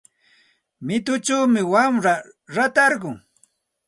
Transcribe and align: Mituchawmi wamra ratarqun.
Mituchawmi 0.85 1.61
wamra 1.73 2.13
ratarqun. 2.55 3.15